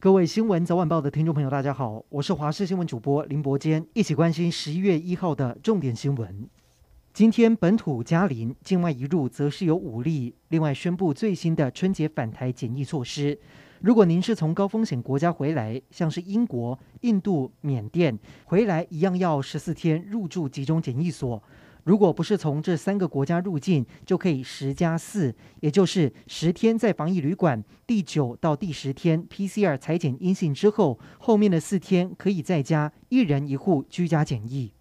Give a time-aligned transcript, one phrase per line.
[0.00, 6.48] 各位新闻早晚报的听众朋友，大家好，我是华视新闻主播林伯坚，一起关心十一月一号的重点新闻。
[7.12, 10.32] 今天本土加零，境外移入则是有五例。
[10.50, 13.36] 另外宣布最新的春节返台检疫措施，
[13.80, 21.42] 如果您是从高风险国家回来，像是英国、印度、缅甸回来，一样要十四天入住集中检疫所。
[21.88, 34.74] 如果不是从这三个国家入境，就可以十加四，也就是十天在防疫旅馆，第九到第十天 PCR 裁剪阴性之后，后面的四天可以在家一人一户居家检疫。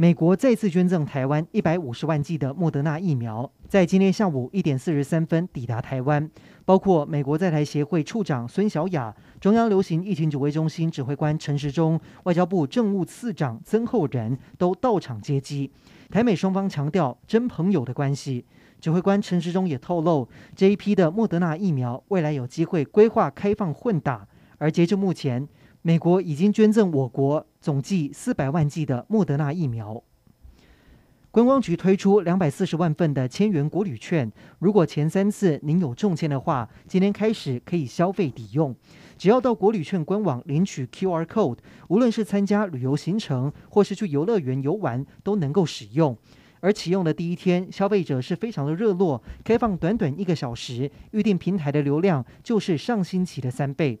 [0.00, 6.30] 美国再次捐赠台湾一百五十万剂的莫德纳疫苗，在今天下午一点四十三分抵达台湾。
[6.64, 15.68] 包括美国在台协会处长孙小雅、中央流行疫情指挥中心指挥官陈时中、外交部政务次长曾厚仁都到场接机。
[16.10, 18.44] 台美双方强调真朋友的关系。
[18.80, 24.28] 指挥官陈时中也透露，这一批的莫德纳疫苗未来有机会规划开放混打，
[24.58, 25.48] 而截至目前，
[25.88, 30.02] 美国已经捐赠我国总计四百万剂的莫德纳疫苗。
[31.30, 38.76] 观光局推出两百四十万份的千元国旅券，如果前三次您有中签的话，今天开始可以消费抵用。
[39.16, 41.56] 只要到国旅券官网领取 QR code，
[41.88, 46.14] 无论是参加旅游行程或是去游乐园游玩，都能够使用。
[46.60, 53.98] 而启用的第一天，消费者是非常的热络，开放短短一个小时，预定平台的流量就是上星期的三倍。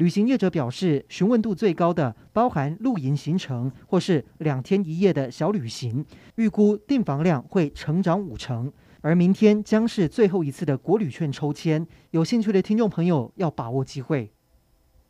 [0.00, 6.02] 旅行业者表示，询问度最高的包含露营行程或是两天一夜的小旅行，
[6.36, 8.72] 预估订房量会成长五成。
[9.02, 14.32] 而明天将是最后一次的国旅券抽签，有兴趣的听众朋友要把握机会。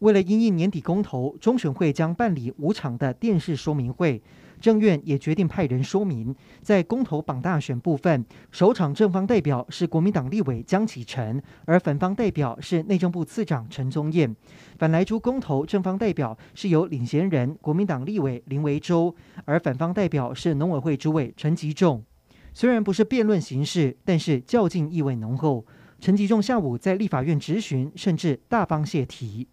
[0.01, 4.23] 为了因应年底公投，中选会将办理五场的电视说明会。
[4.59, 14.37] 政院也决定派人说明，在公投榜大选部分，首场正方代表是国民党立委江启臣，而反方代表是内政部次长陈宗彦。
[14.79, 19.15] 反莱猪公投正方代表是由领衔人国民党立委林维洲，
[19.47, 22.03] 而反方代表是农委会主委陈吉仲。
[22.53, 25.65] 虽然不是辩论形式，但是较劲意味浓厚。
[26.01, 29.49] 陈吉仲下午在立法院质询，甚至大方谢题。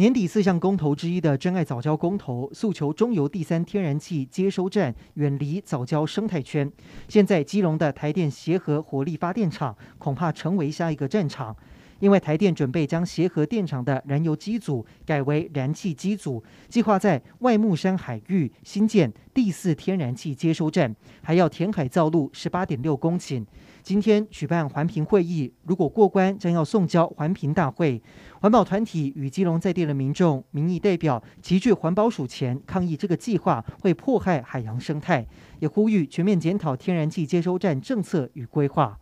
[0.00, 6.72] 年底四项公投之一的珍爱早教公投，诉求中油第三天然气接收站远离早教生态圈。
[7.06, 11.54] 现在基隆的台电协和火力发电厂恐怕成为下一个战场，
[12.00, 23.44] 因为台电准备将协和电厂的燃油机组改为燃气机组，计划在外木山海域新建第四天然气接收站，还要填海造陆十八点六公顷。
[23.82, 28.02] 今天举办环评会议，如果过关，将要送交环评大会。
[28.40, 35.26] 环保团体与基隆在地的民众、民意代表齐聚环保署前抗议这个计划会迫害海洋生态，
[35.60, 38.98] 也呼吁全面检讨天然气接收站政策与规划。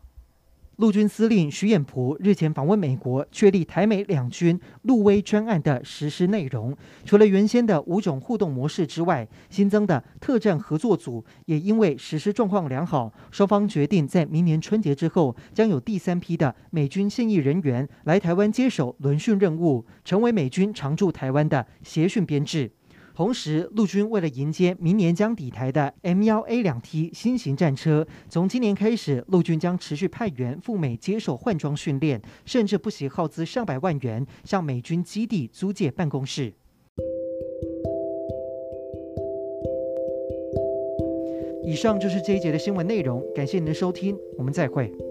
[0.79, 6.73] 陆军司令徐衍蒲日前访问美国，确立台美两军陆威专案的实施内容。
[7.05, 22.71] 除了原先的五种互动模式之外，新增的特战合作组也因为实施状况良好，双方决定在明年春节之后，将有第三批的美军现役人员来台湾接手轮训任务，成为美军常驻台湾的协训编制。
[23.19, 36.55] 同时，陆军为了迎接明年将抵台的 M1A 两 T 新型战车，从今年开始，陆军将持续派员赴美接受换装训练，甚至不惜耗资上百万元向美军基地租借办公室。
[41.65, 45.08] 以上就是这一节的新闻内容，感谢您的收听，我们再会。